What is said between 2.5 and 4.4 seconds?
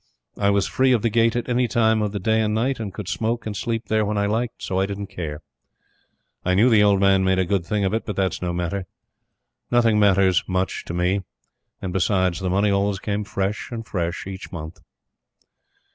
night, and could smoke and sleep there when I